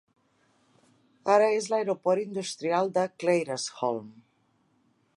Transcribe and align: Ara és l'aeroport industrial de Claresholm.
Ara 1.33 1.51
és 1.59 1.69
l'aeroport 1.73 2.23
industrial 2.23 2.93
de 2.99 3.07
Claresholm. 3.25 4.13